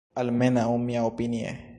[0.21, 1.53] Almenaŭ, miaopinie.